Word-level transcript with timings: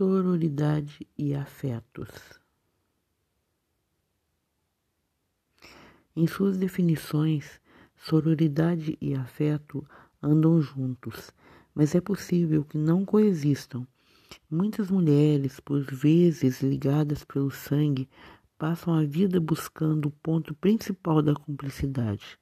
Sororidade 0.00 1.06
e 1.18 1.34
afetos. 1.34 2.08
Em 6.16 6.26
suas 6.26 6.56
definições, 6.56 7.60
sororidade 7.98 8.96
e 8.98 9.14
afeto 9.14 9.86
andam 10.22 10.58
juntos, 10.62 11.30
mas 11.74 11.94
é 11.94 12.00
possível 12.00 12.64
que 12.64 12.78
não 12.78 13.04
coexistam. 13.04 13.86
Muitas 14.50 14.90
mulheres, 14.90 15.60
por 15.60 15.82
vezes 15.82 16.62
ligadas 16.62 17.22
pelo 17.22 17.50
sangue, 17.50 18.08
passam 18.56 18.94
a 18.94 19.04
vida 19.04 19.38
buscando 19.38 20.06
o 20.06 20.10
ponto 20.10 20.54
principal 20.54 21.20
da 21.20 21.34
cumplicidade. 21.34 22.38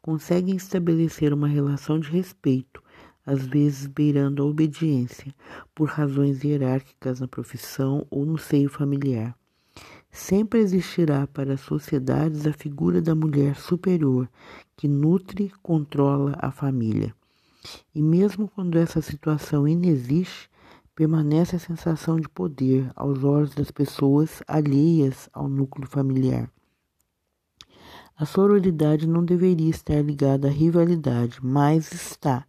Conseguem 0.00 0.54
estabelecer 0.54 1.32
uma 1.32 1.48
relação 1.48 1.98
de 1.98 2.08
respeito, 2.08 2.80
às 3.28 3.46
vezes 3.46 3.86
beirando 3.86 4.42
a 4.42 4.46
obediência, 4.46 5.34
por 5.74 5.86
razões 5.90 6.42
hierárquicas 6.42 7.20
na 7.20 7.28
profissão 7.28 8.06
ou 8.10 8.24
no 8.24 8.38
seio 8.38 8.70
familiar. 8.70 9.36
Sempre 10.10 10.60
existirá 10.60 11.26
para 11.26 11.52
as 11.52 11.60
sociedades 11.60 12.46
a 12.46 12.54
figura 12.54 13.02
da 13.02 13.14
mulher 13.14 13.54
superior 13.54 14.26
que 14.74 14.88
nutre, 14.88 15.52
controla 15.62 16.34
a 16.38 16.50
família. 16.50 17.14
E 17.94 18.00
mesmo 18.00 18.48
quando 18.48 18.78
essa 18.78 19.02
situação 19.02 19.68
inexiste, 19.68 20.48
permanece 20.94 21.54
a 21.54 21.58
sensação 21.58 22.18
de 22.18 22.30
poder 22.30 22.90
aos 22.96 23.22
olhos 23.22 23.54
das 23.54 23.70
pessoas 23.70 24.42
alheias 24.48 25.28
ao 25.34 25.48
núcleo 25.48 25.86
familiar. 25.86 26.50
A 28.16 28.24
sororidade 28.24 29.06
não 29.06 29.22
deveria 29.22 29.68
estar 29.68 30.00
ligada 30.02 30.48
à 30.48 30.50
rivalidade, 30.50 31.38
mas 31.42 31.92
está 31.92 32.47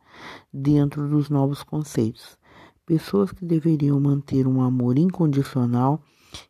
dentro 0.53 1.07
dos 1.07 1.29
novos 1.29 1.63
conceitos. 1.63 2.37
Pessoas 2.85 3.31
que 3.31 3.45
deveriam 3.45 3.99
manter 3.99 4.47
um 4.47 4.61
amor 4.61 4.97
incondicional 4.97 6.01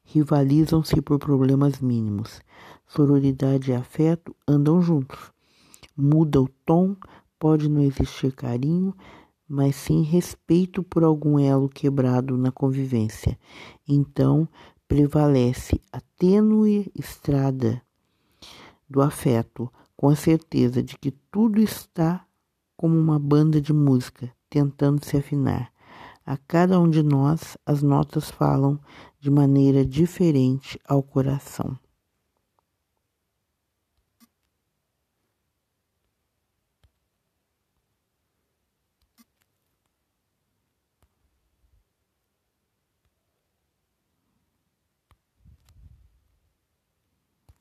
rivalizam-se 0.03 1.01
por 1.01 1.19
problemas 1.19 1.79
mínimos. 1.79 2.41
Sororidade 2.87 3.71
e 3.71 3.75
afeto 3.75 4.35
andam 4.47 4.81
juntos. 4.81 5.31
Muda 5.95 6.41
o 6.41 6.47
tom, 6.65 6.95
pode 7.37 7.69
não 7.69 7.81
existir 7.81 8.31
carinho, 8.31 8.95
mas 9.47 9.75
sim 9.75 10.01
respeito 10.01 10.83
por 10.83 11.03
algum 11.03 11.39
elo 11.39 11.67
quebrado 11.67 12.37
na 12.37 12.51
convivência. 12.51 13.37
Então, 13.87 14.47
prevalece 14.87 15.81
a 15.91 15.99
tênue 16.17 16.91
estrada 16.95 17.81
do 18.89 19.01
afeto, 19.01 19.71
com 19.95 20.09
a 20.09 20.15
certeza 20.15 20.81
de 20.81 20.97
que 20.97 21.11
tudo 21.11 21.59
está 21.61 22.25
como 22.79 22.97
uma 22.97 23.19
banda 23.19 23.59
de 23.59 23.73
música 23.73 24.31
tentando 24.49 25.03
se 25.03 25.17
afinar. 25.17 25.69
A 26.25 26.37
cada 26.37 26.79
um 26.79 26.89
de 26.89 27.03
nós, 27.03 27.57
as 27.65 27.83
notas 27.83 28.31
falam 28.31 28.79
de 29.19 29.29
maneira 29.29 29.85
diferente 29.85 30.79
ao 30.87 31.03
coração. 31.03 31.77